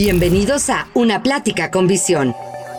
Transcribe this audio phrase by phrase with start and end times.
[0.00, 2.32] Bienvenidos a Una Plática con Visión,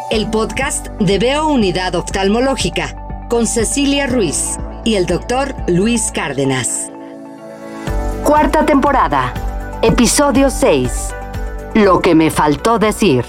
[0.09, 2.95] el podcast de Veo Unidad Oftalmológica
[3.29, 6.89] con Cecilia Ruiz y el doctor Luis Cárdenas.
[8.23, 9.33] Cuarta temporada,
[9.81, 11.13] episodio 6.
[11.75, 13.25] Lo que me faltó decir.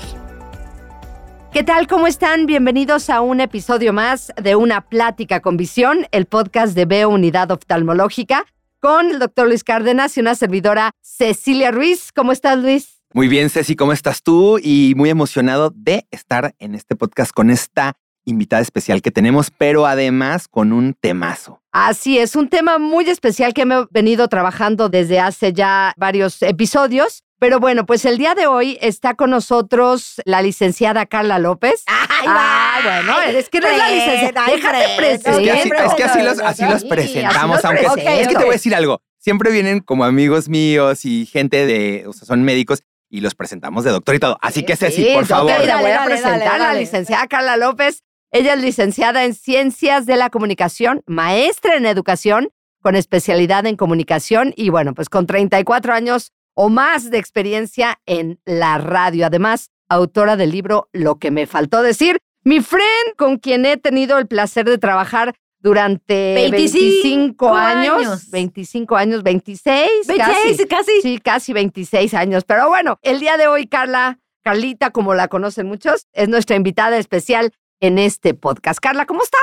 [1.53, 1.89] ¿Qué tal?
[1.89, 2.47] ¿Cómo están?
[2.47, 7.51] Bienvenidos a un episodio más de Una Plática con Visión, el podcast de Veo Unidad
[7.51, 8.47] Oftalmológica
[8.79, 12.13] con el doctor Luis Cárdenas y una servidora Cecilia Ruiz.
[12.13, 13.00] ¿Cómo estás, Luis?
[13.13, 14.61] Muy bien, Ceci, ¿cómo estás tú?
[14.63, 19.85] Y muy emocionado de estar en este podcast con esta invitada especial que tenemos, pero
[19.85, 21.61] además con un temazo.
[21.73, 27.25] Así es, un tema muy especial que hemos venido trabajando desde hace ya varios episodios.
[27.41, 31.83] Pero bueno, pues el día de hoy está con nosotros la licenciada Carla López.
[31.87, 34.47] ¡Ay, ah, bueno, es que no es la licenciada.
[34.47, 35.41] Déjate presentar.
[35.41, 37.87] Es que así, es que así los, así los presentamos, aunque
[38.21, 39.01] es que te voy a decir algo.
[39.19, 43.85] Siempre vienen como amigos míos y gente de, o sea, son médicos y los presentamos
[43.85, 44.39] de doctor y todo.
[44.41, 45.53] Así que Ceci, por favor.
[45.67, 48.05] la voy a presentar a la licenciada Carla López.
[48.31, 54.55] Ella es licenciada en Ciencias de la Comunicación, maestra en Educación, con especialidad en Comunicación
[54.57, 59.27] y bueno, pues con 34 años o más de experiencia en la radio.
[59.27, 62.19] Además, autora del libro Lo que me faltó decir.
[62.43, 69.23] Mi friend, con quien he tenido el placer de trabajar durante 25, años, 25 años,
[69.23, 72.45] 26, 26 casi, Sí, casi 26 años.
[72.45, 76.97] Pero bueno, el día de hoy, Carla, Carlita, como la conocen muchos, es nuestra invitada
[76.99, 78.81] especial en este podcast.
[78.81, 79.41] Carla, ¿cómo estás?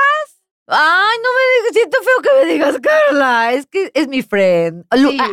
[0.70, 3.52] Ay, no me digas, siento feo que me digas, Carla.
[3.54, 4.84] Es que es mi friend.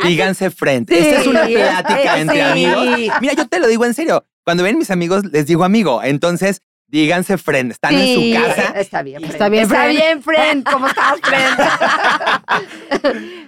[0.04, 0.90] Díganse friend.
[0.90, 2.86] Esta es una plática entre amigos.
[3.20, 4.24] Mira, yo te lo digo en serio.
[4.44, 6.02] Cuando ven mis amigos, les digo amigo.
[6.02, 8.78] Entonces, Díganse friend, están en su casa.
[8.78, 9.32] Está bien, friend.
[9.32, 10.64] Está bien, está bien, friend.
[10.64, 11.58] ¿Cómo estás, friend?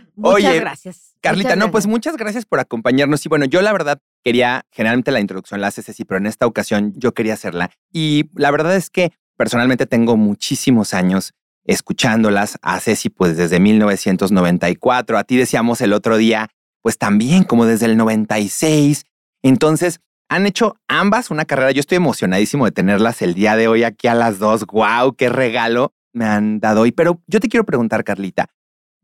[0.16, 1.14] muchas gracias.
[1.20, 3.24] Carlita, no, pues muchas gracias por acompañarnos.
[3.24, 6.46] Y bueno, yo la verdad quería, generalmente la introducción la hace Ceci, pero en esta
[6.46, 7.70] ocasión yo quería hacerla.
[7.92, 15.16] Y la verdad es que personalmente tengo muchísimos años escuchándolas a Ceci, pues desde 1994.
[15.16, 16.48] A ti decíamos el otro día,
[16.82, 19.04] pues también como desde el 96.
[19.42, 21.70] Entonces, han hecho ambas una carrera.
[21.72, 24.66] Yo estoy emocionadísimo de tenerlas el día de hoy aquí a las dos.
[24.66, 25.14] ¡Wow!
[25.16, 26.92] ¡Qué regalo me han dado hoy!
[26.92, 28.46] Pero yo te quiero preguntar, Carlita,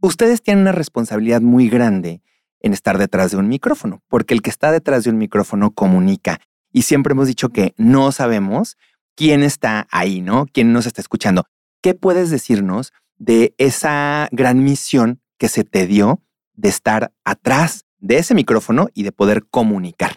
[0.00, 2.22] ustedes tienen una responsabilidad muy grande
[2.60, 6.40] en estar detrás de un micrófono, porque el que está detrás de un micrófono comunica.
[6.72, 8.76] Y siempre hemos dicho que no sabemos
[9.14, 10.46] quién está ahí, ¿no?
[10.52, 11.44] ¿Quién nos está escuchando?
[11.82, 16.22] ¿Qué puedes decirnos de esa gran misión que se te dio
[16.54, 20.16] de estar atrás de ese micrófono y de poder comunicar?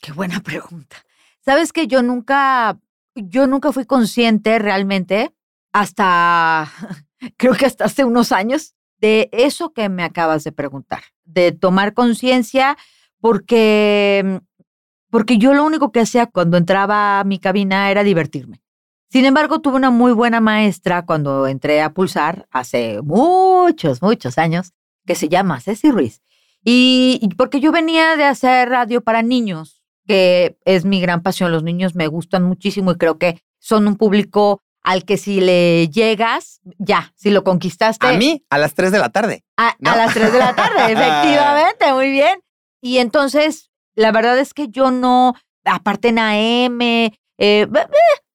[0.00, 0.96] Qué buena pregunta.
[1.44, 2.78] Sabes que yo nunca,
[3.14, 5.34] yo nunca fui consciente realmente
[5.72, 6.70] hasta,
[7.36, 11.94] creo que hasta hace unos años, de eso que me acabas de preguntar, de tomar
[11.94, 12.76] conciencia,
[13.18, 14.40] porque,
[15.08, 18.60] porque yo lo único que hacía cuando entraba a mi cabina era divertirme.
[19.08, 24.72] Sin embargo, tuve una muy buena maestra cuando entré a Pulsar hace muchos, muchos años,
[25.06, 26.20] que se llama Ceci Ruiz.
[26.62, 29.79] y porque yo venía de hacer radio para niños
[30.10, 31.52] que es mi gran pasión.
[31.52, 35.88] Los niños me gustan muchísimo y creo que son un público al que si le
[35.88, 38.08] llegas, ya, si lo conquistaste.
[38.08, 39.44] A mí, a las 3 de la tarde.
[39.56, 42.40] A, las 3 de la tarde, efectivamente, muy bien.
[42.80, 45.34] Y entonces, la verdad es que yo no,
[45.64, 46.80] aparte en AM,
[47.38, 47.68] eh,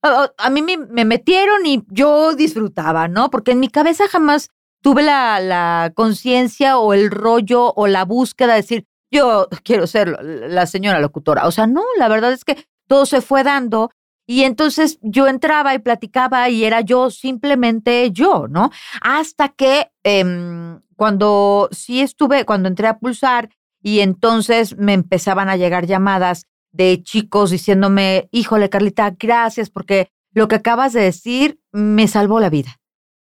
[0.02, 3.30] a mí me, metieron y yo disfrutaba, ¿no?
[3.30, 4.50] Porque en mi cabeza jamás
[4.81, 10.18] tuve la, la conciencia o el rollo o la búsqueda de decir, yo quiero ser
[10.22, 11.48] la señora locutora.
[11.48, 13.92] O sea, no, la verdad es que todo se fue dando
[14.28, 18.72] y entonces yo entraba y platicaba y era yo simplemente yo, ¿no?
[19.02, 23.50] Hasta que em, cuando sí estuve, cuando entré a pulsar
[23.81, 30.47] y entonces me empezaban a llegar llamadas de chicos diciéndome, híjole, Carlita, gracias porque lo
[30.47, 32.80] que acabas de decir me salvó la vida.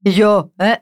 [0.03, 0.81] Y yo, ¿eh?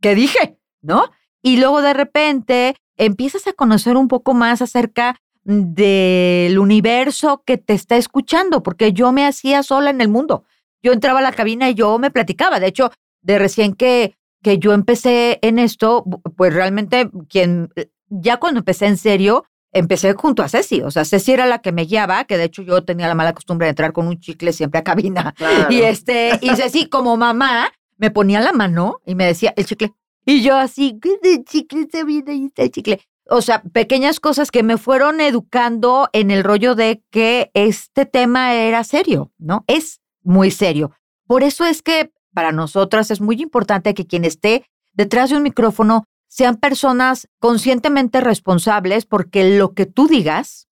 [0.00, 0.58] ¿qué dije?
[0.80, 1.10] ¿No?
[1.42, 7.72] Y luego de repente empiezas a conocer un poco más acerca del universo que te
[7.72, 10.44] está escuchando, porque yo me hacía sola en el mundo.
[10.82, 12.58] Yo entraba a la cabina y yo me platicaba.
[12.58, 12.90] De hecho,
[13.22, 16.04] de recién que, que yo empecé en esto,
[16.36, 17.70] pues realmente quien,
[18.08, 20.80] ya cuando empecé en serio, empecé junto a Ceci.
[20.82, 23.32] O sea, Ceci era la que me guiaba, que de hecho yo tenía la mala
[23.32, 25.34] costumbre de entrar con un chicle siempre a cabina.
[25.70, 29.92] Y este, y Ceci, como mamá, me ponía la mano y me decía, el chicle,
[30.26, 33.00] y yo así, de chicle se viene y está chicle.
[33.28, 38.54] O sea, pequeñas cosas que me fueron educando en el rollo de que este tema
[38.54, 39.64] era serio, ¿no?
[39.68, 40.90] Es muy serio.
[41.26, 45.42] Por eso es que para nosotras es muy importante que quien esté detrás de un
[45.42, 50.68] micrófono sean personas conscientemente responsables porque lo que tú digas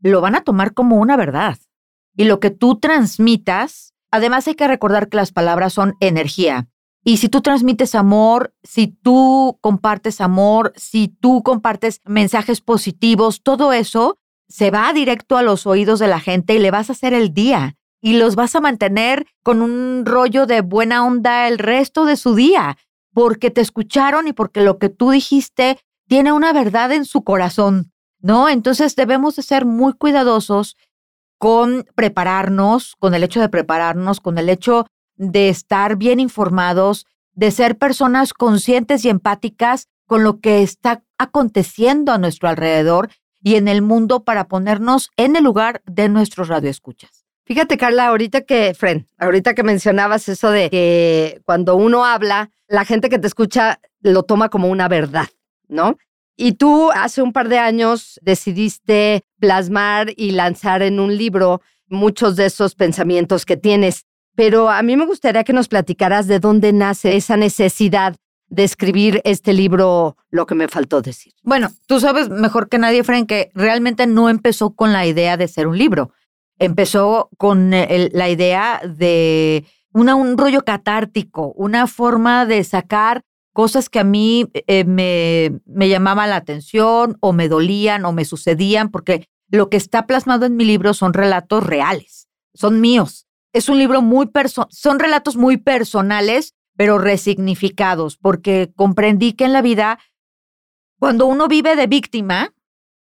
[0.00, 1.58] lo van a tomar como una verdad.
[2.14, 6.68] Y lo que tú transmitas, además hay que recordar que las palabras son energía.
[7.08, 13.72] Y si tú transmites amor, si tú compartes amor, si tú compartes mensajes positivos, todo
[13.72, 17.14] eso se va directo a los oídos de la gente y le vas a hacer
[17.14, 22.04] el día y los vas a mantener con un rollo de buena onda el resto
[22.04, 22.76] de su día,
[23.14, 25.78] porque te escucharon y porque lo que tú dijiste
[26.08, 27.90] tiene una verdad en su corazón,
[28.20, 28.50] ¿no?
[28.50, 30.76] Entonces debemos de ser muy cuidadosos
[31.38, 34.84] con prepararnos, con el hecho de prepararnos, con el hecho
[35.18, 42.12] de estar bien informados, de ser personas conscientes y empáticas con lo que está aconteciendo
[42.12, 43.10] a nuestro alrededor
[43.42, 47.26] y en el mundo para ponernos en el lugar de nuestros radioescuchas.
[47.44, 52.84] Fíjate, Carla, ahorita que, Fren, ahorita que mencionabas eso de que cuando uno habla, la
[52.84, 55.28] gente que te escucha lo toma como una verdad,
[55.66, 55.96] ¿no?
[56.36, 62.36] Y tú hace un par de años decidiste plasmar y lanzar en un libro muchos
[62.36, 64.04] de esos pensamientos que tienes.
[64.38, 68.14] Pero a mí me gustaría que nos platicaras de dónde nace esa necesidad
[68.48, 71.34] de escribir este libro, lo que me faltó decir.
[71.42, 75.48] Bueno, tú sabes mejor que nadie, Fren, que realmente no empezó con la idea de
[75.48, 76.12] ser un libro
[76.58, 84.04] empezó con la idea de un rollo catártico, una forma de sacar cosas que a
[84.04, 89.70] mí eh, me, me llamaban la atención o me dolían o me sucedían, porque lo
[89.70, 93.27] que está plasmado en mi libro son relatos reales, son míos.
[93.52, 99.52] Es un libro muy personal, son relatos muy personales, pero resignificados, porque comprendí que en
[99.52, 99.98] la vida,
[100.98, 102.54] cuando uno vive de víctima,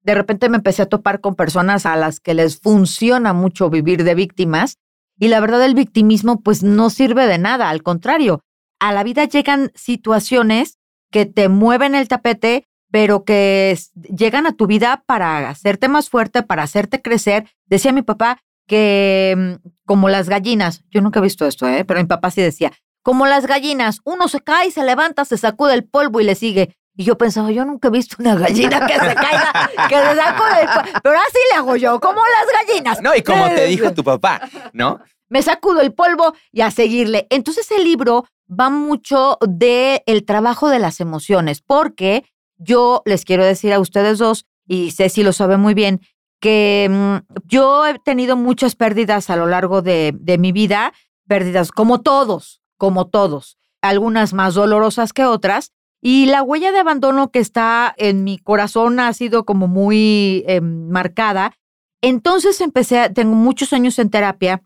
[0.03, 4.05] de repente me empecé a topar con personas a las que les funciona mucho vivir
[4.05, 4.79] de víctimas
[5.19, 8.41] y la verdad el victimismo pues no sirve de nada, al contrario,
[8.79, 10.79] a la vida llegan situaciones
[11.11, 16.43] que te mueven el tapete, pero que llegan a tu vida para hacerte más fuerte,
[16.43, 17.49] para hacerte crecer.
[17.67, 21.85] Decía mi papá que mm, como las gallinas, yo nunca he visto esto, ¿eh?
[21.85, 22.73] pero mi papá sí decía,
[23.03, 26.77] como las gallinas, uno se cae, se levanta, se sacude el polvo y le sigue.
[26.97, 30.61] Y yo pensaba, yo nunca he visto una gallina que se caiga, que se sacude
[30.63, 31.01] el polvo.
[31.03, 33.03] Pero así le hago yo, como las gallinas.
[33.03, 34.41] No, y como te dijo tu papá,
[34.73, 35.01] ¿no?
[35.29, 37.27] Me sacudo el polvo y a seguirle.
[37.31, 42.25] Entonces el libro va mucho del el trabajo de las emociones, porque
[42.57, 46.01] yo les quiero decir a ustedes dos, y Ceci lo sabe muy bien,
[46.41, 50.93] que mm, yo he tenido muchas pérdidas a lo largo de, de mi vida,
[51.27, 55.73] pérdidas como todos, como todos, algunas más dolorosas que otras,
[56.09, 60.89] y la huella de abandono que está en mi corazón ha sido como muy em,
[60.89, 61.53] marcada.
[62.01, 64.63] Entonces empecé, tengo muchos años en terapia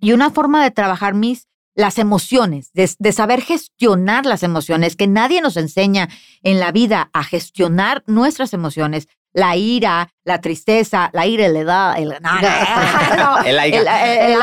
[0.00, 5.40] y una forma de trabajar mis las emociones, de, saber gestionar las emociones, que nadie
[5.40, 6.10] nos enseña
[6.42, 9.08] en la vida a gestionar nuestras emociones.
[9.32, 14.38] La ira, la tristeza, la ira, la edad, el, el, el,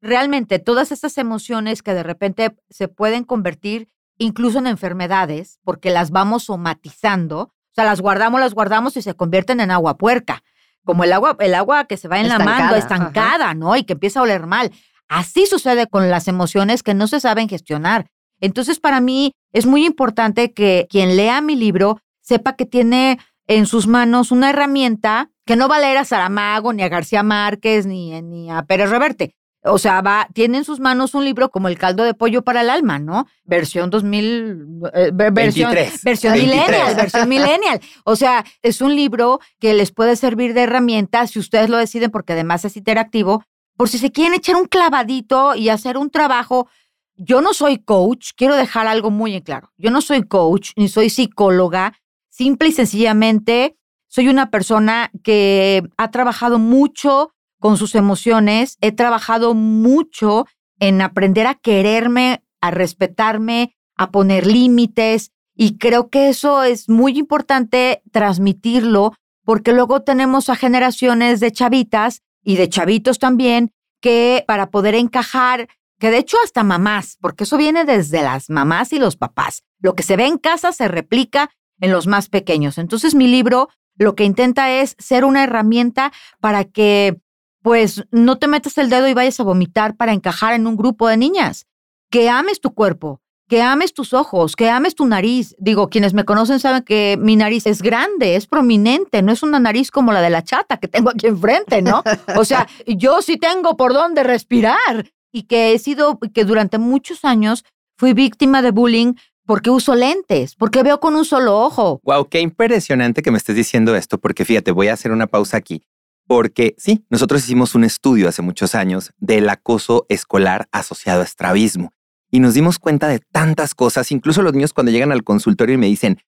[0.00, 3.88] Realmente, todas estas emociones que de repente se pueden convertir
[4.18, 9.14] incluso en enfermedades, porque las vamos somatizando, o sea, las guardamos, las guardamos y se
[9.14, 10.42] convierten en agua puerca,
[10.84, 13.76] como el agua, el agua que se va en la mano, estancada, ¿no?
[13.76, 14.72] Y que empieza a oler mal.
[15.08, 18.06] Así sucede con las emociones que no se saben gestionar.
[18.40, 23.18] Entonces, para mí es muy importante que quien lea mi libro sepa que tiene
[23.48, 27.22] en sus manos una herramienta que no va a leer a Saramago, ni a García
[27.24, 31.50] Márquez, ni, ni a Pérez Reverte, o sea, va, tiene en sus manos un libro
[31.50, 33.26] como El caldo de pollo para el alma, ¿no?
[33.44, 35.74] Versión 2000, eh, versión,
[36.04, 37.80] versión millennial, versión millennial.
[38.04, 42.10] O sea, es un libro que les puede servir de herramienta si ustedes lo deciden,
[42.10, 43.42] porque además es interactivo,
[43.76, 46.68] por si se quieren echar un clavadito y hacer un trabajo.
[47.16, 49.72] Yo no soy coach, quiero dejar algo muy en claro.
[49.76, 51.94] Yo no soy coach ni soy psicóloga,
[52.38, 53.76] simple y sencillamente
[54.06, 58.78] soy una persona que ha trabajado mucho con sus emociones.
[58.80, 60.46] He trabajado mucho
[60.78, 67.18] en aprender a quererme, a respetarme, a poner límites y creo que eso es muy
[67.18, 69.14] importante transmitirlo
[69.44, 75.68] porque luego tenemos a generaciones de chavitas y de chavitos también que para poder encajar,
[75.98, 79.64] que de hecho hasta mamás, porque eso viene desde las mamás y los papás.
[79.80, 82.78] Lo que se ve en casa se replica en los más pequeños.
[82.78, 83.68] Entonces mi libro
[83.98, 87.20] lo que intenta es ser una herramienta para que
[87.62, 91.08] pues no te metas el dedo y vayas a vomitar para encajar en un grupo
[91.08, 91.66] de niñas.
[92.08, 95.54] Que ames tu cuerpo, que ames tus ojos, que ames tu nariz.
[95.58, 99.58] Digo, quienes me conocen saben que mi nariz es grande, es prominente, no es una
[99.58, 102.02] nariz como la de la chata que tengo aquí enfrente, ¿no?
[102.36, 107.24] O sea, yo sí tengo por dónde respirar y que he sido, que durante muchos
[107.24, 107.64] años
[107.98, 109.14] fui víctima de bullying
[109.48, 112.00] porque uso lentes, porque veo con un solo ojo.
[112.04, 115.56] Wow, qué impresionante que me estés diciendo esto, porque fíjate, voy a hacer una pausa
[115.56, 115.82] aquí
[116.28, 121.94] porque sí, nosotros hicimos un estudio hace muchos años del acoso escolar asociado a estrabismo
[122.30, 125.78] y nos dimos cuenta de tantas cosas, incluso los niños cuando llegan al consultorio y
[125.78, 126.20] me dicen,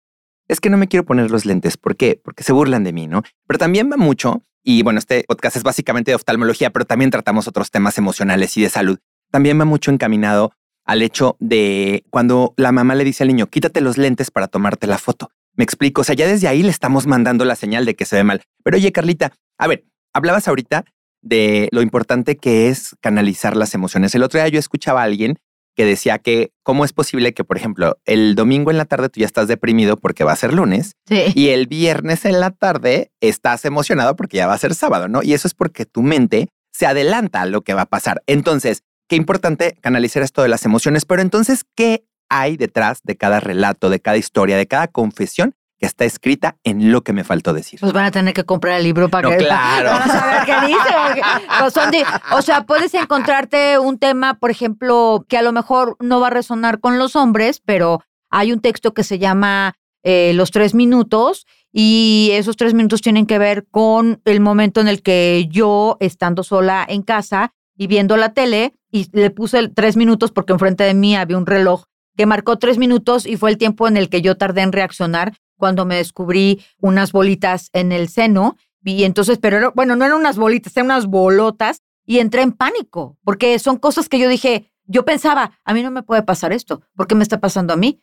[0.48, 2.18] es que no me quiero poner los lentes, ¿por qué?
[2.24, 3.22] Porque se burlan de mí, ¿no?
[3.46, 7.46] Pero también va mucho, y bueno, este podcast es básicamente de oftalmología, pero también tratamos
[7.46, 8.98] otros temas emocionales y de salud,
[9.30, 10.52] también va mucho encaminado
[10.90, 14.88] al hecho de cuando la mamá le dice al niño, quítate los lentes para tomarte
[14.88, 15.30] la foto.
[15.54, 18.16] Me explico, o sea, ya desde ahí le estamos mandando la señal de que se
[18.16, 18.42] ve mal.
[18.64, 20.84] Pero oye, Carlita, a ver, hablabas ahorita
[21.22, 24.16] de lo importante que es canalizar las emociones.
[24.16, 25.38] El otro día yo escuchaba a alguien
[25.76, 29.20] que decía que cómo es posible que, por ejemplo, el domingo en la tarde tú
[29.20, 33.64] ya estás deprimido porque va a ser lunes y el viernes en la tarde estás
[33.64, 35.22] emocionado porque ya va a ser sábado, ¿no?
[35.22, 38.22] Y eso es porque tu mente se adelanta a lo que va a pasar.
[38.26, 43.40] Entonces, qué importante canalizar esto de las emociones, pero entonces, ¿qué hay detrás de cada
[43.40, 47.52] relato, de cada historia, de cada confesión que está escrita en lo que me faltó
[47.52, 47.80] decir.
[47.80, 49.90] Pues van a tener que comprar el libro para no, que claro.
[49.90, 51.22] van a saber qué dice.
[51.58, 55.96] Pues son de, o sea, puedes encontrarte un tema, por ejemplo, que a lo mejor
[55.98, 59.74] no va a resonar con los hombres, pero hay un texto que se llama
[60.04, 64.86] eh, Los tres minutos y esos tres minutos tienen que ver con el momento en
[64.86, 69.96] el que yo, estando sola en casa y viendo la tele, y le puse tres
[69.96, 71.84] minutos porque enfrente de mí había un reloj
[72.16, 75.36] que marcó tres minutos y fue el tiempo en el que yo tardé en reaccionar
[75.56, 78.56] cuando me descubrí unas bolitas en el seno.
[78.82, 83.16] Y entonces, pero bueno, no eran unas bolitas, eran unas bolotas y entré en pánico,
[83.24, 86.82] porque son cosas que yo dije, yo pensaba, a mí no me puede pasar esto,
[86.96, 88.02] ¿por qué me está pasando a mí?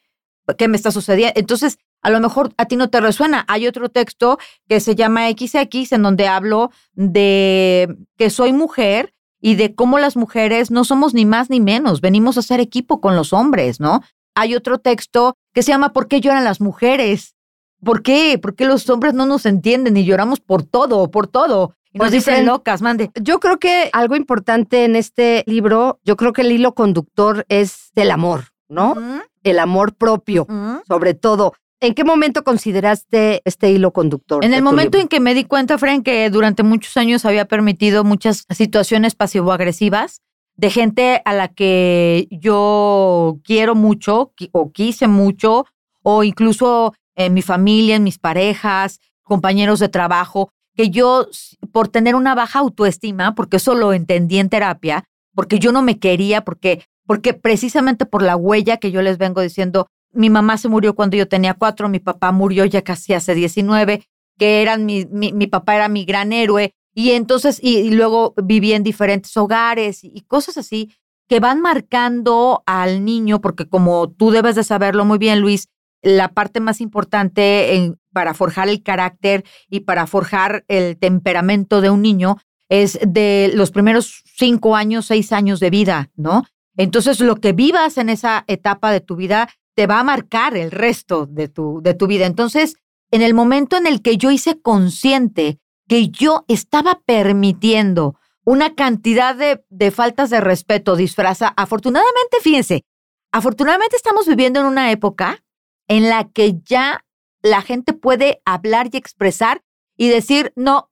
[0.58, 1.34] ¿Qué me está sucediendo?
[1.36, 3.44] Entonces, a lo mejor a ti no te resuena.
[3.50, 4.38] Hay otro texto
[4.70, 10.16] que se llama XX, en donde hablo de que soy mujer y de cómo las
[10.16, 14.02] mujeres no somos ni más ni menos, venimos a ser equipo con los hombres, ¿no?
[14.36, 17.36] Hay otro texto que se llama ¿Por qué lloran las mujeres?
[17.84, 18.40] ¿Por qué?
[18.42, 21.76] ¿Por qué los hombres no nos entienden y lloramos por todo, por todo?
[21.92, 23.12] Y nos dicen locas, mande.
[23.16, 27.92] Yo creo que algo importante en este libro, yo creo que el hilo conductor es
[27.96, 28.96] el amor, ¿no?
[29.44, 30.48] El amor propio,
[30.88, 31.54] sobre todo.
[31.80, 34.44] ¿En qué momento consideraste este hilo conductor?
[34.44, 38.04] En el momento en que me di cuenta, Fran, que durante muchos años había permitido
[38.04, 40.22] muchas situaciones pasivo-agresivas
[40.56, 45.66] de gente a la que yo quiero mucho o quise mucho,
[46.02, 51.28] o incluso en mi familia, en mis parejas, compañeros de trabajo, que yo,
[51.72, 55.04] por tener una baja autoestima, porque eso lo entendí en terapia,
[55.36, 59.42] porque yo no me quería, porque, porque precisamente por la huella que yo les vengo
[59.42, 63.36] diciendo, mi mamá se murió cuando yo tenía cuatro, mi papá murió ya casi hace
[63.36, 64.04] 19,
[64.38, 68.82] que eran mi, mi, papá era mi gran héroe, y entonces, y, luego viví en
[68.82, 70.92] diferentes hogares y, cosas así
[71.30, 75.68] que van marcando al niño, porque como tú debes de saberlo muy bien, Luis,
[76.02, 82.02] la parte más importante para forjar el carácter y para forjar el temperamento de un
[82.02, 82.38] niño
[82.70, 86.44] es de los primeros cinco años, seis años de vida, ¿no?
[86.78, 90.72] Entonces, lo que vivas en esa etapa de tu vida te va a marcar el
[90.72, 92.26] resto de tu, de tu vida.
[92.26, 92.78] Entonces,
[93.12, 99.36] en el momento en el que yo hice consciente que yo estaba permitiendo una cantidad
[99.36, 102.86] de, de faltas de respeto disfraza, afortunadamente, fíjense,
[103.32, 105.44] afortunadamente estamos viviendo en una época
[105.88, 107.06] en la que ya
[107.44, 109.62] la gente puede hablar y expresar
[109.96, 110.90] y decir, no,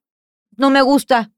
[0.58, 1.32] no me gusta.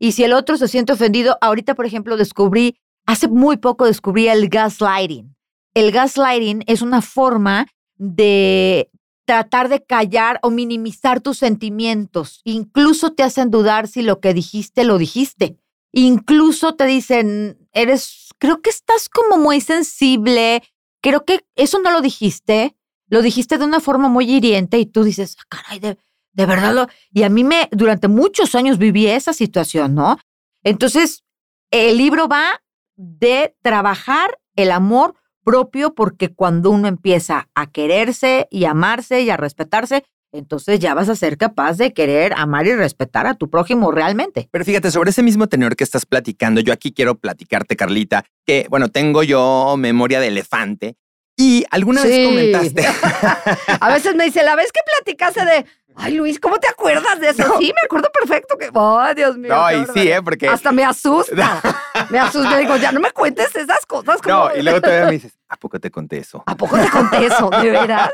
[0.00, 4.26] Y si el otro se siente ofendido, ahorita, por ejemplo, descubrí, hace muy poco descubrí
[4.26, 5.36] el gaslighting
[5.74, 8.90] el gaslighting es una forma de
[9.24, 12.40] tratar de callar o minimizar tus sentimientos.
[12.44, 15.56] Incluso te hacen dudar si lo que dijiste lo dijiste.
[15.92, 20.62] Incluso te dicen, eres, creo que estás como muy sensible,
[21.00, 22.76] creo que eso no lo dijiste,
[23.08, 25.96] lo dijiste de una forma muy hiriente y tú dices, ah, caray, de,
[26.32, 26.88] verdad lo...
[27.12, 30.18] Y a mí me, durante muchos años viví esa situación, ¿no?
[30.62, 31.24] Entonces,
[31.70, 32.62] el libro va
[32.96, 39.36] de trabajar el amor propio porque cuando uno empieza a quererse y amarse y a
[39.36, 43.90] respetarse, entonces ya vas a ser capaz de querer, amar y respetar a tu prójimo
[43.90, 44.48] realmente.
[44.52, 48.66] Pero fíjate, sobre ese mismo tenor que estás platicando, yo aquí quiero platicarte, Carlita, que
[48.70, 50.96] bueno, tengo yo memoria de elefante
[51.40, 52.86] y alguna vez comentaste.
[53.80, 55.64] a veces me dice, la vez que platicaste de,
[55.96, 57.56] ay Luis, ¿cómo te acuerdas de eso?
[57.58, 59.54] Sí, me acuerdo perfecto que, ay Dios mío.
[59.54, 60.20] No, y sí, ¿eh?
[60.22, 60.48] Porque.
[60.48, 61.62] Hasta me asusta.
[62.10, 62.58] me asusta.
[62.58, 64.20] Digo, ya no me cuentes esas cosas.
[64.20, 64.34] Como...
[64.34, 66.42] No, y luego todavía me dices, ¿a poco te conté eso?
[66.44, 67.48] ¿A poco te conté eso?
[67.48, 68.10] De veras.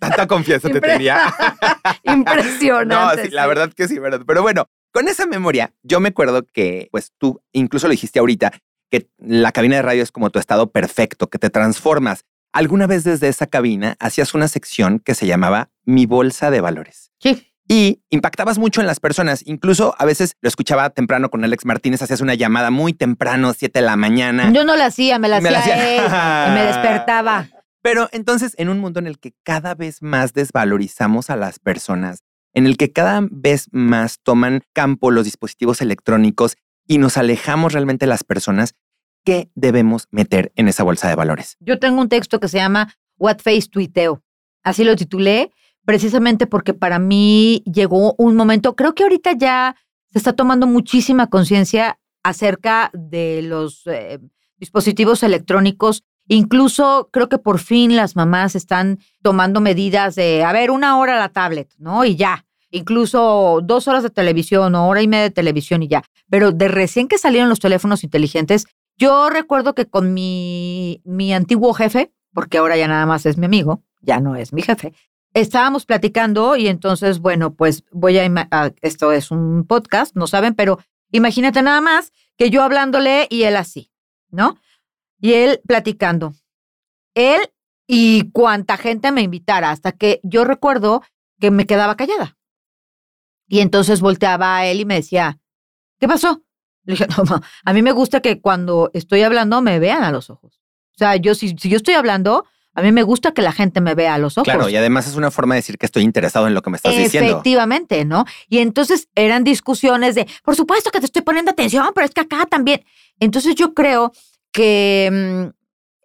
[0.00, 1.32] Tanta confianza te tenía.
[2.02, 3.16] Impresionante.
[3.16, 4.22] No, sí, la verdad que sí, verdad.
[4.26, 8.50] Pero bueno, con esa memoria, yo me acuerdo que, pues tú incluso lo dijiste ahorita,
[8.90, 12.24] que la cabina de radio es como tu estado perfecto, que te transformas.
[12.52, 17.12] Alguna vez desde esa cabina hacías una sección que se llamaba Mi Bolsa de Valores.
[17.20, 17.46] Sí.
[17.68, 19.42] y impactabas mucho en las personas.
[19.46, 23.78] Incluso a veces lo escuchaba temprano con Alex Martínez, hacías una llamada muy temprano, 7
[23.78, 24.50] de la mañana.
[24.52, 26.46] Yo no la hacía, me la Me la hacía, hacía.
[26.46, 27.48] él y me despertaba.
[27.82, 32.24] Pero entonces, en un mundo en el que cada vez más desvalorizamos a las personas,
[32.54, 36.56] en el que cada vez más toman campo los dispositivos electrónicos
[36.88, 38.74] y nos alejamos realmente de las personas,
[39.30, 41.56] ¿qué debemos meter en esa bolsa de valores?
[41.60, 44.24] Yo tengo un texto que se llama What Face Tuiteo.
[44.64, 45.52] Así lo titulé,
[45.84, 49.76] precisamente porque para mí llegó un momento, creo que ahorita ya
[50.10, 54.18] se está tomando muchísima conciencia acerca de los eh,
[54.56, 56.02] dispositivos electrónicos.
[56.26, 61.20] Incluso creo que por fin las mamás están tomando medidas de, a ver, una hora
[61.20, 62.04] la tablet, ¿no?
[62.04, 62.46] Y ya.
[62.72, 66.02] Incluso dos horas de televisión o hora y media de televisión y ya.
[66.28, 68.66] Pero de recién que salieron los teléfonos inteligentes,
[69.00, 73.46] yo recuerdo que con mi, mi antiguo jefe, porque ahora ya nada más es mi
[73.46, 74.92] amigo, ya no es mi jefe,
[75.32, 80.54] estábamos platicando y entonces, bueno, pues voy a, ah, esto es un podcast, no saben,
[80.54, 80.78] pero
[81.10, 83.90] imagínate nada más que yo hablándole y él así,
[84.28, 84.58] ¿no?
[85.18, 86.34] Y él platicando.
[87.14, 87.40] Él
[87.86, 91.02] y cuánta gente me invitara, hasta que yo recuerdo
[91.40, 92.36] que me quedaba callada.
[93.48, 95.40] Y entonces volteaba a él y me decía,
[95.98, 96.44] ¿qué pasó?
[96.90, 100.10] Le dije, no, ma, a mí me gusta que cuando estoy hablando me vean a
[100.10, 100.60] los ojos.
[100.94, 102.44] O sea, yo si, si yo estoy hablando,
[102.74, 104.44] a mí me gusta que la gente me vea a los ojos.
[104.44, 106.76] Claro, y además es una forma de decir que estoy interesado en lo que me
[106.76, 107.30] estás diciendo.
[107.30, 108.24] Efectivamente, ¿no?
[108.48, 112.20] Y entonces eran discusiones de, por supuesto que te estoy poniendo atención, pero es que
[112.20, 112.84] acá también.
[113.18, 114.12] Entonces yo creo
[114.52, 115.50] que mm,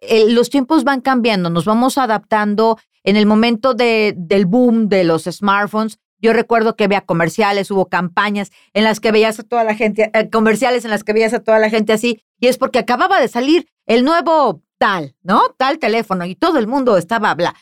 [0.00, 2.78] eh, los tiempos van cambiando, nos vamos adaptando.
[3.04, 7.88] En el momento de, del boom de los smartphones, yo recuerdo que había comerciales, hubo
[7.88, 11.34] campañas en las que veías a toda la gente, eh, comerciales en las que veías
[11.34, 15.42] a toda la gente así, y es porque acababa de salir el nuevo tal, ¿no?
[15.56, 17.54] Tal teléfono, y todo el mundo estaba bla.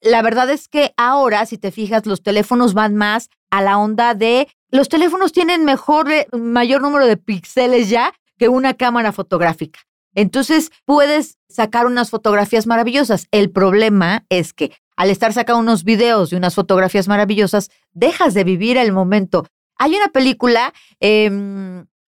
[0.00, 4.14] La verdad es que ahora, si te fijas, los teléfonos van más a la onda
[4.14, 9.80] de los teléfonos tienen mejor, eh, mayor número de píxeles ya que una cámara fotográfica.
[10.14, 13.26] Entonces puedes sacar unas fotografías maravillosas.
[13.30, 18.44] El problema es que al estar sacando unos videos y unas fotografías maravillosas, dejas de
[18.44, 19.46] vivir el momento.
[19.76, 21.30] Hay una película, eh,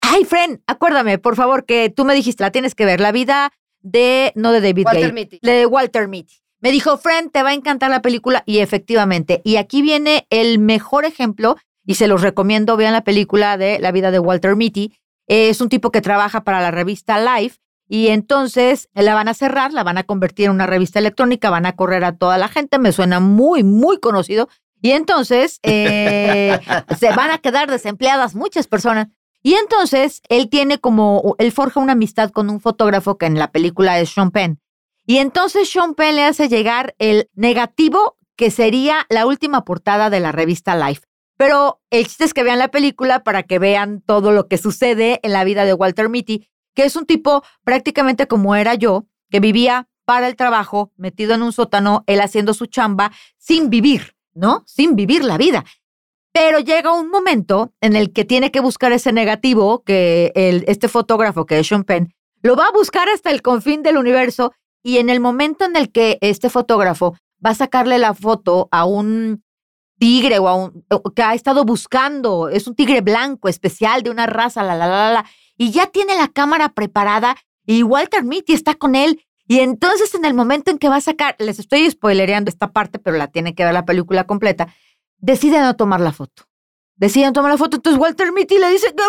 [0.02, 3.52] ay, friend, acuérdame, por favor, que tú me dijiste, la tienes que ver, la vida
[3.82, 5.40] de, no de David Walter Gale, Mitty.
[5.42, 6.36] de Walter Mitty.
[6.60, 9.42] Me dijo, friend, te va a encantar la película y efectivamente.
[9.44, 13.92] Y aquí viene el mejor ejemplo y se los recomiendo, vean la película de La
[13.92, 14.94] vida de Walter Mitty.
[15.28, 17.58] Es un tipo que trabaja para la revista Life
[17.94, 21.68] y entonces la van a cerrar, la van a convertir en una revista electrónica, van
[21.68, 24.50] a correr a toda la gente, me suena muy, muy conocido.
[24.82, 26.60] Y entonces eh,
[27.00, 29.10] se van a quedar desempleadas muchas personas.
[29.44, 33.52] Y entonces él tiene como, él forja una amistad con un fotógrafo que en la
[33.52, 34.60] película es Sean Penn.
[35.06, 40.20] Y entonces Sean Penn le hace llegar el negativo que sería la última portada de
[40.20, 41.04] la revista Life.
[41.38, 45.20] Pero el chiste es que vean la película para que vean todo lo que sucede
[45.22, 49.40] en la vida de Walter Mitty, que es un tipo prácticamente como era yo, que
[49.40, 54.64] vivía para el trabajo, metido en un sótano, él haciendo su chamba, sin vivir, ¿no?
[54.66, 55.66] Sin vivir la vida.
[56.34, 60.88] Pero llega un momento en el que tiene que buscar ese negativo que el, este
[60.88, 64.52] fotógrafo, que es Sean Penn, lo va a buscar hasta el confín del universo
[64.84, 68.86] y en el momento en el que este fotógrafo va a sacarle la foto a
[68.86, 69.44] un
[70.00, 74.26] tigre o a un que ha estado buscando, es un tigre blanco especial de una
[74.26, 75.26] raza, la, la, la, la,
[75.58, 77.36] y ya tiene la cámara preparada
[77.66, 79.26] y Walter Mitty está con él.
[79.48, 83.00] Y entonces en el momento en que va a sacar, les estoy spoilereando esta parte,
[83.00, 84.74] pero la tiene que ver la película completa,
[85.18, 86.44] decide no tomar la foto.
[86.96, 89.04] Deciden tomar la foto, entonces Walter Mitty le dice, ¿qué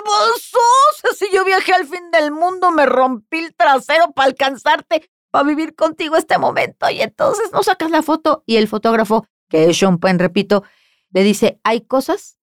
[1.00, 5.44] sea, si yo viajé al fin del mundo, me rompí el trasero para alcanzarte, para
[5.44, 6.88] vivir contigo este momento.
[6.90, 8.42] Y entonces no sacas la foto.
[8.46, 10.64] Y el fotógrafo, que es Sean Penn, repito,
[11.10, 12.38] le dice, hay cosas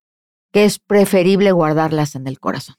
[0.51, 2.75] que es preferible guardarlas en el corazón.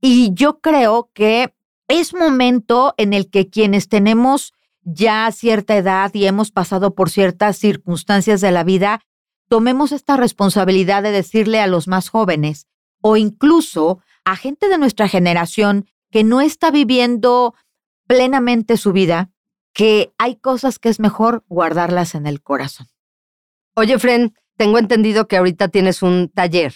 [0.00, 1.54] Y yo creo que
[1.88, 7.56] es momento en el que quienes tenemos ya cierta edad y hemos pasado por ciertas
[7.56, 9.00] circunstancias de la vida,
[9.48, 12.66] tomemos esta responsabilidad de decirle a los más jóvenes
[13.00, 17.54] o incluso a gente de nuestra generación que no está viviendo
[18.06, 19.30] plenamente su vida,
[19.72, 22.88] que hay cosas que es mejor guardarlas en el corazón.
[23.74, 26.74] Oye, Fren, tengo entendido que ahorita tienes un taller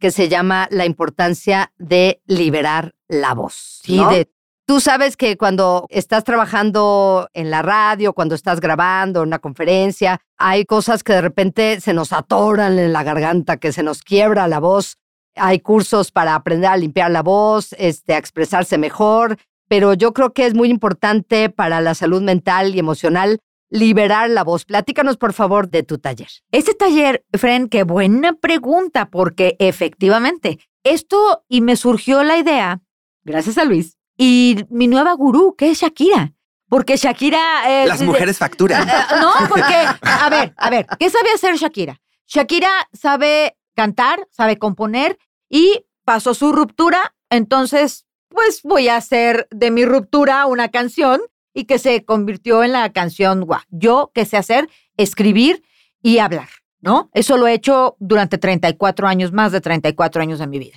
[0.00, 3.80] que se llama La importancia de liberar la voz.
[3.82, 4.10] Sí, ¿no?
[4.10, 4.28] de-
[4.68, 10.64] Tú sabes que cuando estás trabajando en la radio, cuando estás grabando una conferencia, hay
[10.64, 14.58] cosas que de repente se nos atoran en la garganta, que se nos quiebra la
[14.58, 14.96] voz.
[15.36, 19.36] Hay cursos para aprender a limpiar la voz, este, a expresarse mejor,
[19.68, 23.38] pero yo creo que es muy importante para la salud mental y emocional
[23.70, 24.64] liberar la voz.
[24.64, 26.28] Platícanos, por favor, de tu taller.
[26.52, 32.80] Este taller, Fren, qué buena pregunta, porque efectivamente, esto y me surgió la idea,
[33.24, 33.96] Gracias a Luis.
[34.16, 36.32] y mi nueva gurú, que es Shakira.
[36.68, 37.82] Porque Shakira.
[37.84, 38.88] eh, Las mujeres facturan.
[38.90, 42.00] Ah, No, porque, a ver, a ver, ¿qué sabe hacer Shakira?
[42.26, 49.70] Shakira sabe cantar, sabe componer y pasó su ruptura, entonces, pues voy a hacer de
[49.70, 51.20] mi ruptura una canción
[51.56, 55.64] y que se convirtió en la canción, guau, yo que sé hacer, escribir
[56.02, 56.48] y hablar,
[56.80, 57.08] ¿no?
[57.14, 60.76] Eso lo he hecho durante 34 años, más de 34 años de mi vida.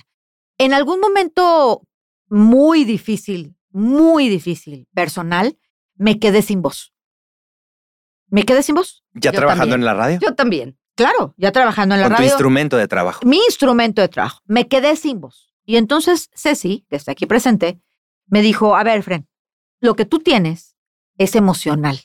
[0.56, 1.82] En algún momento
[2.28, 5.58] muy difícil, muy difícil, personal,
[5.96, 6.94] me quedé sin voz.
[8.28, 9.04] Me quedé sin voz.
[9.12, 9.80] ¿Ya Yo trabajando también.
[9.80, 10.18] en la radio?
[10.22, 10.78] Yo también.
[10.94, 12.30] Claro, ya trabajando en la Con tu radio.
[12.32, 13.20] instrumento de trabajo.
[13.26, 14.40] mi instrumento de trabajo.
[14.46, 15.52] Me quedé sin voz.
[15.66, 17.80] Y entonces Ceci, que está aquí presente,
[18.26, 19.28] me dijo, a ver, Fren,
[19.80, 20.76] lo que tú tienes
[21.18, 22.00] es emocional.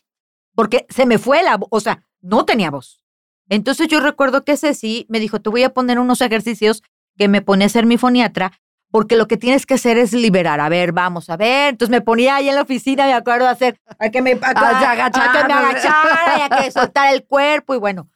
[0.55, 3.01] Porque se me fue la voz, o sea, no tenía voz.
[3.49, 6.81] Entonces yo recuerdo que Ceci me dijo, te voy a poner unos ejercicios
[7.17, 8.51] que me pone a hacer mi foniatra,
[8.91, 10.59] porque lo que tienes que hacer es liberar.
[10.61, 11.69] A ver, vamos a ver.
[11.71, 14.39] Entonces me ponía ahí en la oficina, me acuerdo, a hacer, a que me, a,
[14.41, 15.11] Ah, ya, a- a
[15.41, 17.75] que me agachara y a que soltara el cuerpo.
[17.75, 18.09] Y bueno,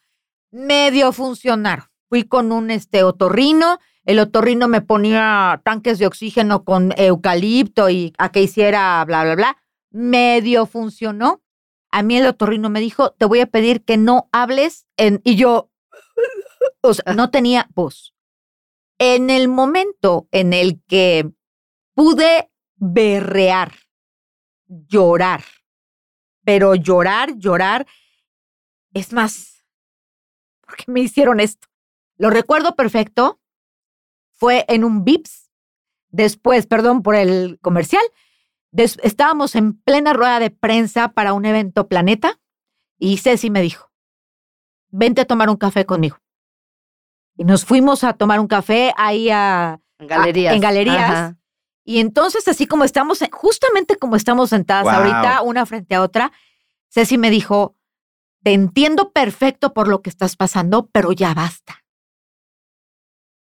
[0.51, 1.85] medio funcionaron.
[2.07, 8.11] Fui con un este, otorrino, el otorrino me ponía tanques de oxígeno con eucalipto y
[8.17, 9.63] a que hiciera bla, bla, bla.
[9.91, 11.43] Medio funcionó.
[11.91, 15.21] A mí el otorrino me dijo, te voy a pedir que no hables en...
[15.23, 15.69] Y yo,
[16.81, 18.15] o sea, no tenía voz.
[18.97, 21.29] En el momento en el que
[21.93, 23.75] pude berrear,
[24.65, 25.43] llorar,
[26.43, 27.85] pero llorar, llorar,
[28.95, 29.67] es más,
[30.61, 31.67] ¿por qué me hicieron esto?
[32.17, 33.39] Lo recuerdo perfecto.
[34.39, 35.49] Fue en un VIPS.
[36.11, 38.03] Después, perdón por el comercial.
[38.71, 42.39] des- estábamos en plena rueda de prensa para un evento Planeta
[42.99, 43.91] y Ceci me dijo,
[44.89, 46.17] vente a tomar un café conmigo.
[47.35, 50.53] Y nos fuimos a tomar un café ahí a, En galerías.
[50.55, 50.97] En galerías.
[51.11, 51.37] Ajá.
[51.83, 56.31] y entonces, así como estamos, justamente como estamos sentadas ahorita, una frente a otra,
[56.89, 57.75] Ceci me dijo,
[58.43, 61.83] te entiendo perfecto por lo que estás pasando, pero ya basta.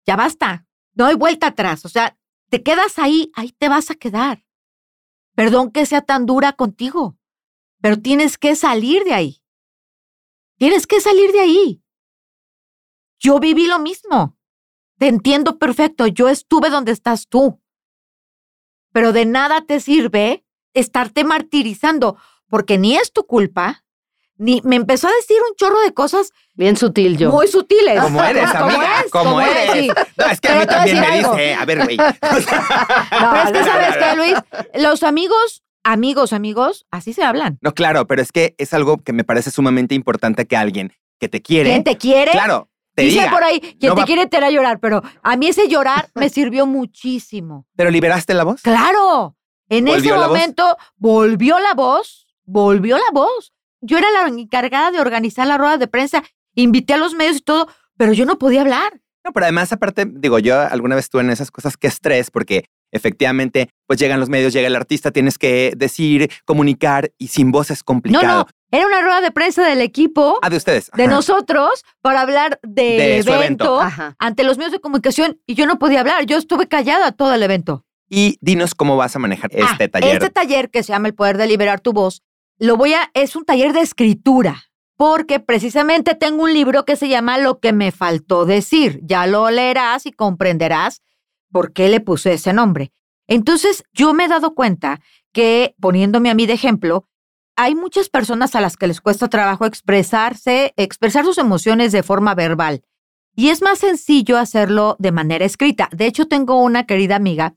[0.06, 0.67] Ya basta.
[0.98, 1.86] No hay vuelta atrás.
[1.86, 2.18] O sea,
[2.50, 4.44] te quedas ahí, ahí te vas a quedar.
[5.36, 7.18] Perdón que sea tan dura contigo,
[7.80, 9.44] pero tienes que salir de ahí.
[10.58, 11.84] Tienes que salir de ahí.
[13.20, 14.36] Yo viví lo mismo.
[14.98, 16.08] Te entiendo perfecto.
[16.08, 17.62] Yo estuve donde estás tú.
[18.92, 23.86] Pero de nada te sirve estarte martirizando, porque ni es tu culpa,
[24.38, 27.32] ni me empezó a decir un chorro de cosas Bien sutil yo.
[27.32, 28.02] muy sutiles.
[28.02, 29.04] Como eres, Como amiga.
[29.12, 29.74] Como como es, eres.
[29.74, 29.92] sí.
[30.18, 31.32] No, es que Pero a mí también me algo.
[31.36, 31.98] dice, a ver, güey.
[32.22, 32.46] Pero es
[33.52, 34.16] que, ¿sabes qué.
[34.16, 34.34] Luis?
[34.76, 37.58] Los amigos, amigos, amigos, así se hablan.
[37.62, 41.30] No, claro, pero es que es algo que me parece sumamente importante que alguien que
[41.30, 42.32] te quiere, ¿Quién te quiere?
[42.32, 43.32] claro, te Dice diga.
[43.32, 46.10] por ahí, quien no te va- quiere te hará llorar, pero a mí ese llorar
[46.16, 47.66] me sirvió muchísimo.
[47.76, 48.62] Pero liberaste la voz.
[48.62, 49.36] Claro,
[49.70, 53.54] en ese momento volvió la voz, volvió la voz.
[53.82, 56.24] Yo era la encargada de organizar la rueda de prensa,
[56.56, 59.00] invité a los medios y todo, pero yo no podía hablar.
[59.26, 62.66] No, pero además, aparte, digo, yo alguna vez estuve en esas cosas que estrés, porque
[62.92, 67.70] efectivamente, pues llegan los medios, llega el artista, tienes que decir, comunicar, y sin voz
[67.72, 68.48] es No, complicado.
[68.72, 70.90] no, era una rueda de prensa del equipo, Ah, de ustedes.
[70.96, 73.82] de nosotros, para hablar del De evento, evento.
[74.20, 76.26] Ante los medios de comunicación y yo no podía hablar.
[76.26, 77.84] Yo estuve callada todo el evento.
[78.10, 80.14] Y dinos cómo vas a manejar Ah, este taller.
[80.14, 82.24] Este taller que se llama El Poder de Liberar tu Voz,
[82.60, 84.64] lo voy a, es un taller de escritura,
[84.96, 89.00] porque precisamente tengo un libro que se llama Lo que me faltó decir.
[89.04, 91.02] Ya lo leerás y comprenderás
[91.52, 92.92] por qué le puse ese nombre.
[93.28, 97.08] Entonces, yo me he dado cuenta que, poniéndome a mí de ejemplo,
[97.56, 102.36] hay muchas personas a las que les cuesta trabajo expresarse, expresar sus emociones de forma
[102.36, 102.82] verbal.
[103.36, 105.90] Y es más sencillo hacerlo de manera escrita.
[105.92, 107.54] De hecho, tengo una querida amiga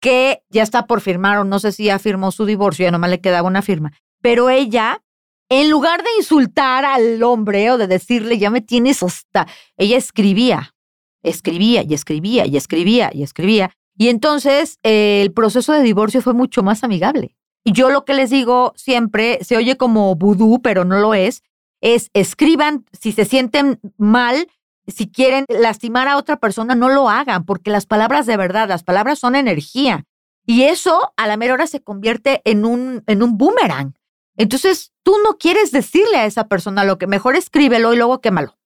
[0.00, 3.10] que ya está por firmar, o no sé si ya firmó su divorcio, ya nomás
[3.10, 3.92] le quedaba una firma.
[4.22, 5.02] Pero ella,
[5.48, 10.74] en lugar de insultar al hombre o de decirle, ya me tienes hasta, ella escribía,
[11.22, 13.70] escribía y escribía y escribía y escribía.
[13.98, 17.36] Y entonces eh, el proceso de divorcio fue mucho más amigable.
[17.64, 21.42] Y yo lo que les digo siempre, se oye como vudú, pero no lo es,
[21.80, 24.48] es escriban si se sienten mal,
[24.86, 28.82] si quieren lastimar a otra persona, no lo hagan, porque las palabras de verdad, las
[28.82, 30.04] palabras son energía.
[30.44, 33.94] Y eso a la mera hora se convierte en un, en un boomerang.
[34.36, 38.58] Entonces, tú no quieres decirle a esa persona lo que mejor escríbelo y luego quémalo.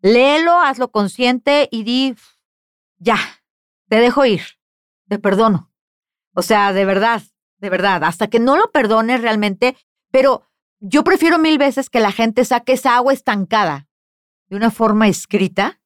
[0.00, 2.16] Léelo, hazlo consciente y di,
[2.98, 3.18] ya,
[3.88, 4.42] te dejo ir,
[5.08, 5.70] te perdono.
[6.34, 7.22] O sea, de verdad,
[7.58, 9.76] de verdad, hasta que no lo perdones realmente,
[10.10, 10.42] pero
[10.80, 13.86] yo prefiero mil veces que la gente saque esa agua estancada
[14.48, 15.80] de una forma escrita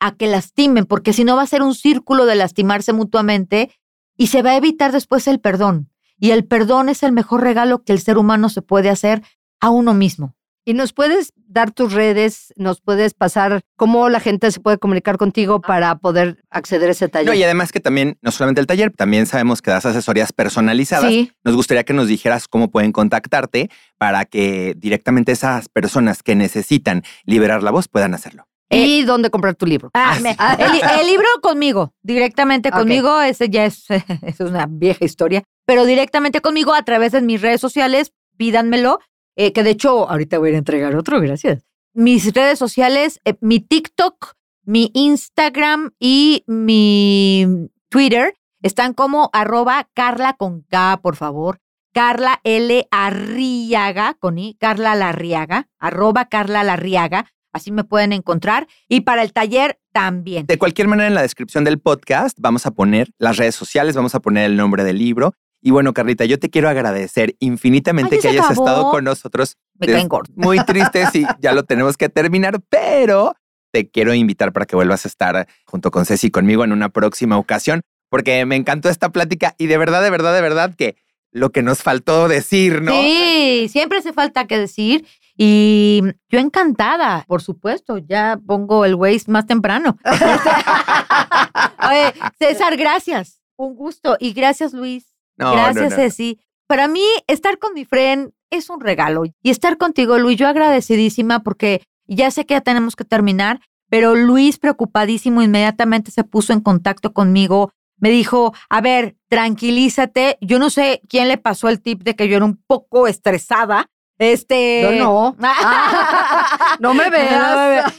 [0.00, 3.70] a que lastimen, porque si no va a ser un círculo de lastimarse mutuamente
[4.16, 5.91] y se va a evitar después el perdón.
[6.22, 9.24] Y el perdón es el mejor regalo que el ser humano se puede hacer
[9.60, 10.36] a uno mismo.
[10.64, 15.18] Y nos puedes dar tus redes, nos puedes pasar cómo la gente se puede comunicar
[15.18, 17.28] contigo para poder acceder a ese taller.
[17.28, 21.10] No, y además que también, no solamente el taller, también sabemos que das asesorías personalizadas.
[21.10, 21.32] Sí.
[21.42, 27.02] Nos gustaría que nos dijeras cómo pueden contactarte para que directamente esas personas que necesitan
[27.24, 28.46] liberar la voz puedan hacerlo.
[28.70, 29.90] Y dónde comprar tu libro.
[29.94, 33.84] Ah, me- el, el libro conmigo, directamente conmigo, ese ya es,
[34.22, 38.98] es una vieja historia, pero directamente conmigo a través de mis redes sociales, pídanmelo,
[39.36, 41.64] eh, que de hecho ahorita voy a entregar otro, gracias.
[41.94, 47.46] Mis redes sociales, eh, mi TikTok, mi Instagram y mi
[47.90, 51.58] Twitter están como arroba Carla con K, por favor.
[51.92, 52.86] Carla L.
[52.90, 58.66] Arriaga, con I, Carla Larriaga, arroba Carla Larriaga, así me pueden encontrar.
[58.88, 60.46] Y para el taller también.
[60.46, 64.14] De cualquier manera, en la descripción del podcast vamos a poner las redes sociales, vamos
[64.14, 65.34] a poner el nombre del libro.
[65.60, 68.66] Y bueno, Carlita, yo te quiero agradecer infinitamente Ay, ¿ya que hayas acabó?
[68.66, 69.56] estado con nosotros.
[69.78, 70.36] Me caen gordos.
[70.36, 73.36] Muy triste, sí, ya lo tenemos que terminar, pero
[73.70, 76.88] te quiero invitar para que vuelvas a estar junto con Ceci y conmigo en una
[76.88, 80.96] próxima ocasión, porque me encantó esta plática y de verdad, de verdad, de verdad que
[81.30, 82.92] lo que nos faltó decir, ¿no?
[82.92, 85.06] Sí, siempre hace falta que decir.
[85.44, 89.98] Y yo encantada, por supuesto, ya pongo el Waze más temprano.
[91.90, 93.42] Oye, César, gracias.
[93.56, 94.16] Un gusto.
[94.20, 95.16] Y gracias, Luis.
[95.36, 95.96] No, no, gracias, no.
[95.96, 96.38] Ceci.
[96.68, 99.24] Para mí, estar con mi friend es un regalo.
[99.24, 103.58] Y estar contigo, Luis, yo agradecidísima porque ya sé que ya tenemos que terminar,
[103.90, 107.72] pero Luis, preocupadísimo, inmediatamente se puso en contacto conmigo.
[107.96, 110.38] Me dijo, a ver, tranquilízate.
[110.40, 113.88] Yo no sé quién le pasó el tip de que yo era un poco estresada.
[114.22, 114.82] Este.
[114.82, 115.36] Yo no.
[116.78, 117.92] No me veas.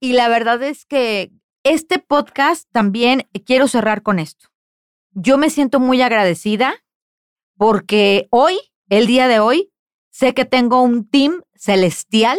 [0.00, 1.32] Y la verdad es que
[1.64, 4.48] este podcast también quiero cerrar con esto.
[5.12, 6.74] Yo me siento muy agradecida
[7.56, 8.58] porque hoy,
[8.88, 9.72] el día de hoy,
[10.10, 12.38] sé que tengo un team celestial